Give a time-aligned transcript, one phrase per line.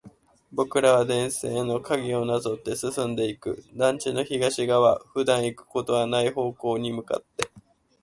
[0.51, 3.63] 僕らは電線の影をなぞって進んでいく。
[3.75, 7.51] 団地の東側、普段行くことはない方に向けて。